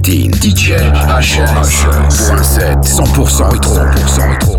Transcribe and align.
Platine. 0.00 0.30
DJ 0.30 0.74
set 2.42 2.78
100% 2.84 3.50
rétro. 3.50 3.74
100% 3.74 4.30
rétro. 4.30 4.57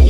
you. 0.00 0.05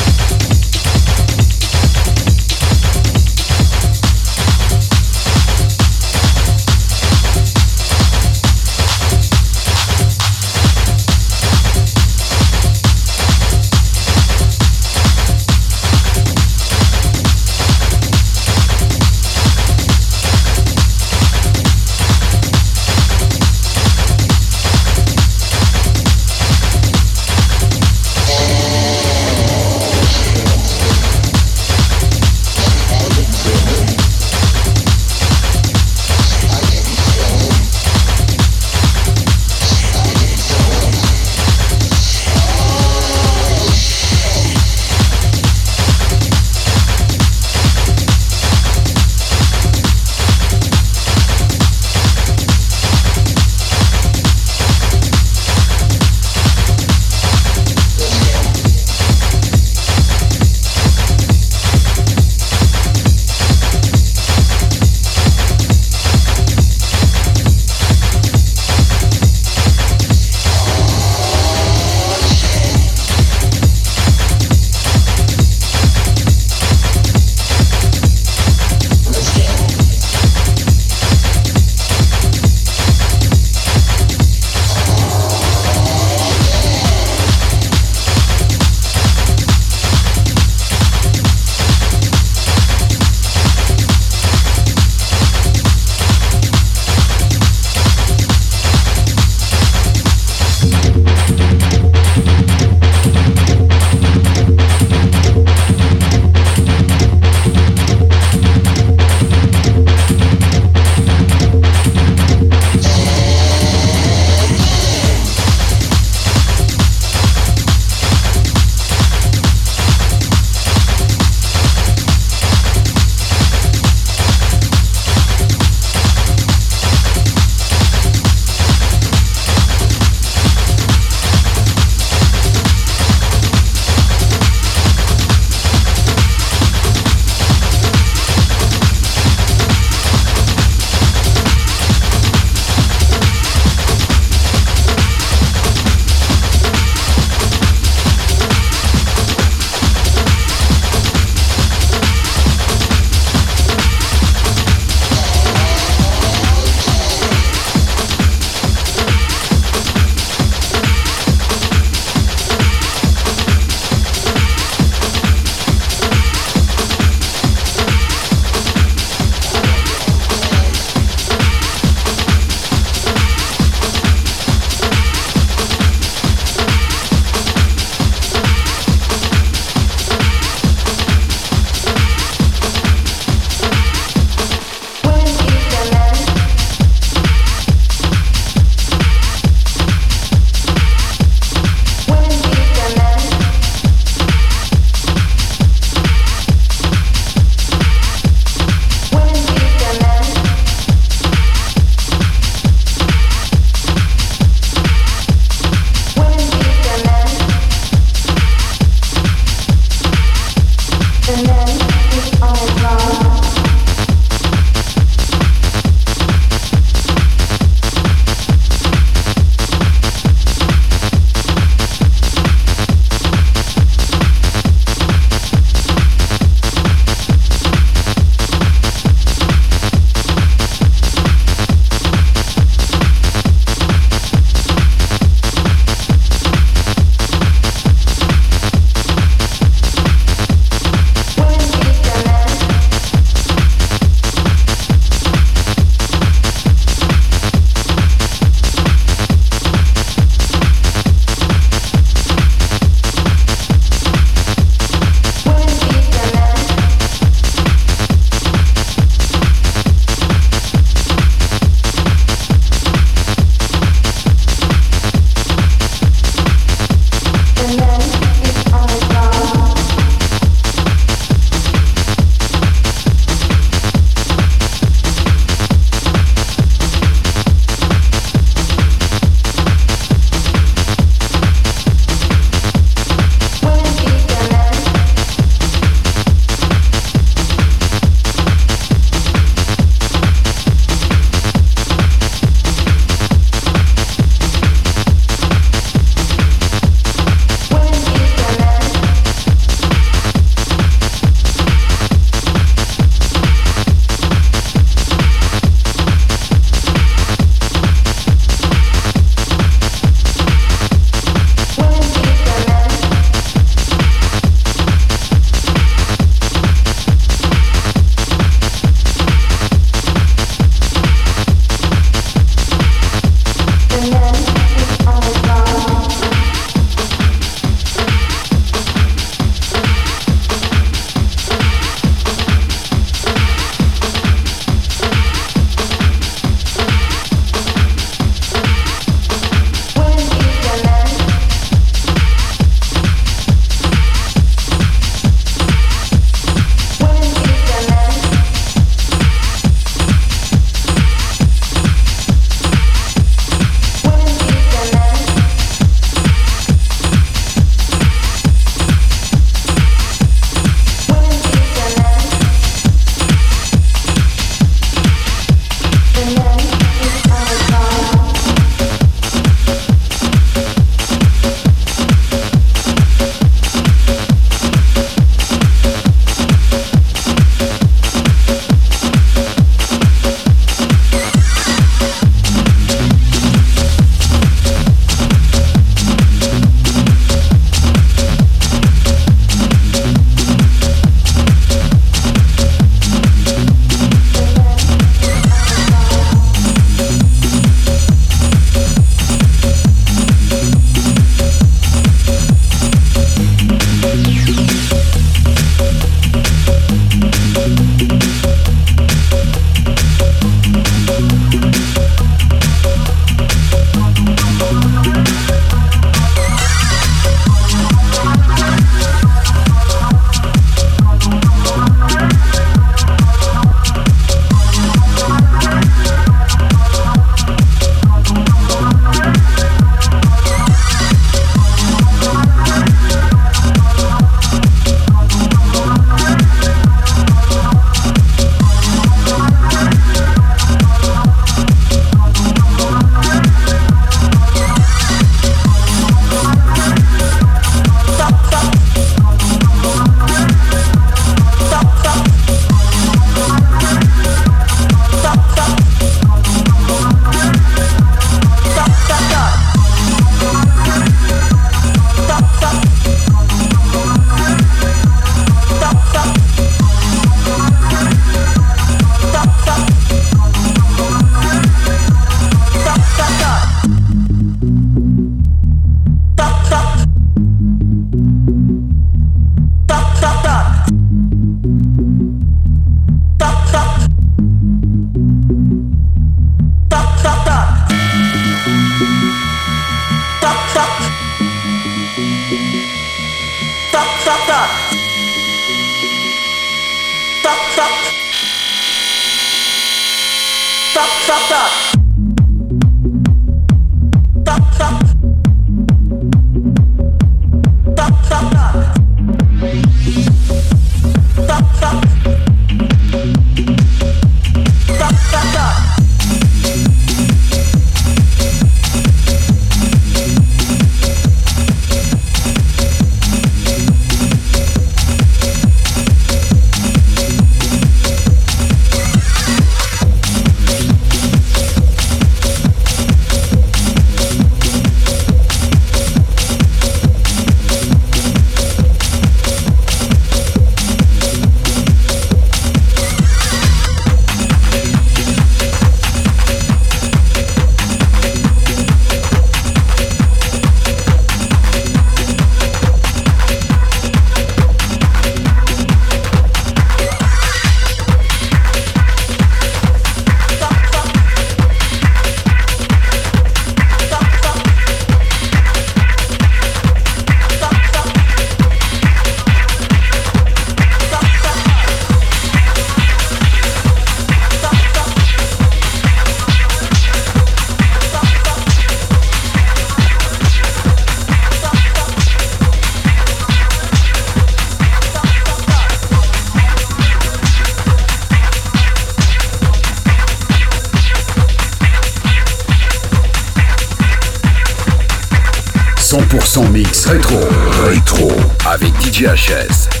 100% 596.51 596.69
mix 596.71 597.05
rétro. 597.05 597.39
Rétro. 597.85 598.29
Avec 598.65 598.91
DJ 599.01 599.23
HS. 599.23 600.00